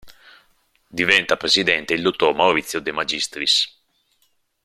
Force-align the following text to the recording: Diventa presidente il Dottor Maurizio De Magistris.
Diventa 0.89 1.37
presidente 1.37 1.93
il 1.93 2.01
Dottor 2.01 2.33
Maurizio 2.33 2.79
De 2.81 2.91
Magistris. 2.91 3.71